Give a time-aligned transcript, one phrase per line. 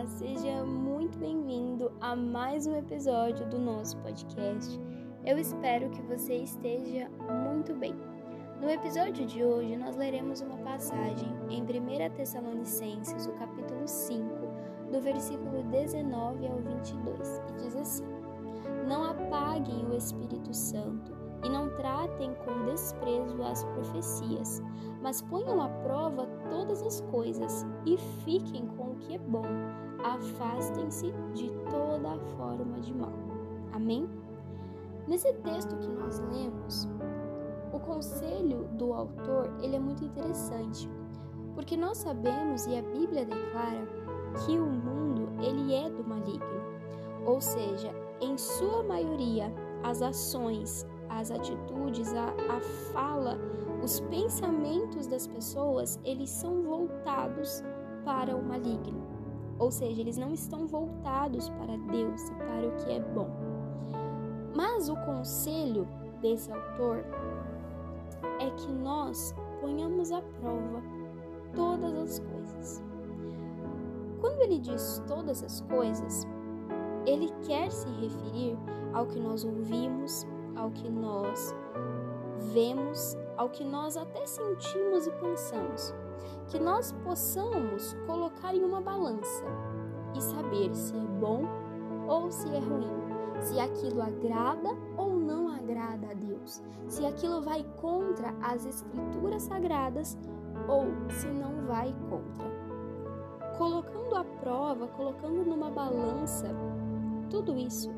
[0.00, 4.80] Olá, seja muito bem-vindo a mais um episódio do nosso podcast.
[5.26, 7.10] Eu espero que você esteja
[7.44, 7.94] muito bem.
[8.62, 14.26] No episódio de hoje, nós leremos uma passagem em 1 Tessalonicenses, o capítulo 5,
[14.90, 18.06] do versículo 19 ao 22, e diz assim:
[18.88, 21.12] Não apaguem o Espírito Santo
[21.44, 24.62] e não tratem com desprezo as profecias,
[25.02, 29.46] mas ponham à prova todas as coisas e fiquem com o que é bom.
[30.02, 33.12] Afastem-se de toda forma de mal.
[33.72, 34.08] Amém?
[35.06, 36.88] Nesse texto que nós lemos,
[37.72, 40.90] o conselho do autor ele é muito interessante,
[41.54, 43.86] porque nós sabemos e a Bíblia declara
[44.44, 46.60] que o mundo ele é do maligno,
[47.24, 52.60] ou seja, em sua maioria as ações, as atitudes, a, a
[52.92, 53.36] fala,
[53.82, 57.62] os pensamentos das pessoas, eles são voltados
[58.04, 59.02] para o maligno.
[59.58, 63.28] Ou seja, eles não estão voltados para Deus e para o que é bom.
[64.54, 65.86] Mas o conselho
[66.22, 67.04] desse autor
[68.40, 70.82] é que nós ponhamos à prova
[71.54, 72.82] todas as coisas.
[74.20, 76.26] Quando ele diz todas as coisas,
[77.06, 78.56] ele quer se referir
[78.92, 81.54] ao que nós ouvimos, ao que nós
[82.52, 85.94] vemos, ao que nós até sentimos e pensamos.
[86.48, 89.44] Que nós possamos colocar em uma balança
[90.16, 91.44] e saber se é bom
[92.08, 92.90] ou se é ruim,
[93.40, 100.18] se aquilo agrada ou não agrada a Deus, se aquilo vai contra as Escrituras sagradas
[100.68, 102.50] ou se não vai contra.
[103.56, 106.48] Colocando à prova, colocando numa balança
[107.28, 107.90] tudo isso,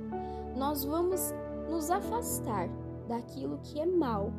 [0.56, 1.33] nós vamos
[1.72, 2.68] nos afastar
[3.08, 4.30] daquilo que é mal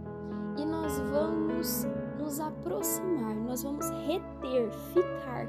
[0.56, 1.88] e nós vamos
[2.20, 5.48] nos aproximar, nós vamos reter, ficar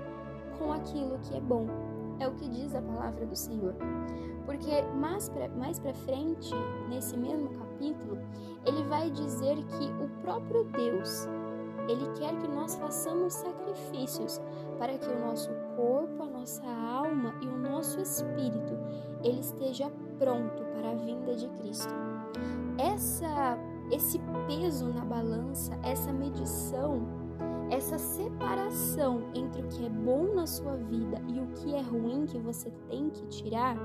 [0.58, 1.66] com aquilo que é bom.
[2.18, 3.74] É o que diz a palavra do Senhor.
[4.46, 6.55] Porque mais para mais pra frente,
[6.88, 8.18] nesse mesmo capítulo,
[8.64, 11.28] ele vai dizer que o próprio Deus,
[11.86, 14.40] ele quer que nós façamos sacrifícios
[14.78, 18.74] para que o nosso corpo, a nossa alma e o nosso espírito
[19.23, 21.92] ele esteja pronto para a vinda de Cristo.
[22.79, 23.58] Essa
[23.90, 27.02] esse peso na balança, essa medição,
[27.70, 32.27] essa separação entre o que é bom na sua vida e o que é ruim
[32.27, 33.77] que você tem que tirar,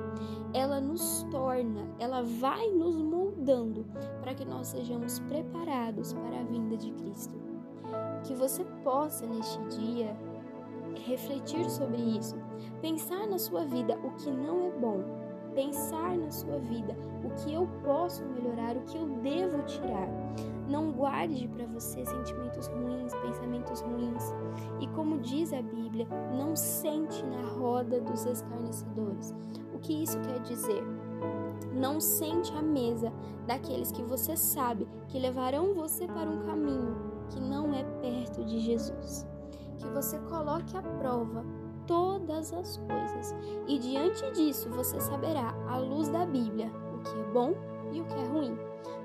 [0.54, 3.86] ela nos torna, ela vai nos moldando
[4.22, 7.36] para que nós sejamos preparados para a vinda de Cristo.
[8.24, 10.16] Que você possa neste dia
[11.06, 12.36] refletir sobre isso,
[12.82, 15.04] pensar na sua vida o que não é bom,
[15.60, 20.08] pensar na sua vida o que eu posso melhorar, o que eu devo tirar.
[20.70, 24.24] Não guarde para você sentimentos ruins, pensamentos ruins.
[24.80, 29.36] E como diz a Bíblia, não sente na roda dos escarnecedores.
[29.74, 30.82] O que isso quer dizer?
[31.74, 33.12] Não sente à mesa
[33.46, 36.96] daqueles que você sabe que levarão você para um caminho
[37.30, 39.28] que não é perto de Jesus.
[39.78, 41.44] Que você coloque à prova
[41.90, 43.36] todas as coisas.
[43.68, 47.56] E diante disso você saberá, à luz da Bíblia, o que é bom
[47.92, 48.56] e o que é ruim.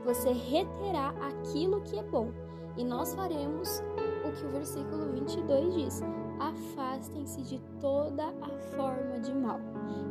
[0.05, 2.31] Você reterá aquilo que é bom.
[2.77, 3.83] E nós faremos
[4.29, 6.03] o que o versículo 22 diz:
[6.39, 9.59] afastem-se de toda a forma de mal.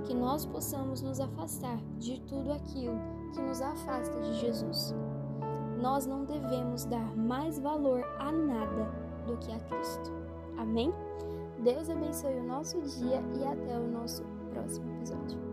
[0.05, 3.00] Que nós possamos nos afastar de tudo aquilo
[3.34, 4.95] que nos afasta de Jesus.
[5.79, 8.91] Nós não devemos dar mais valor a nada
[9.28, 10.11] do que a Cristo.
[10.57, 10.91] Amém?
[11.63, 15.53] Deus abençoe o nosso dia e até o nosso próximo episódio.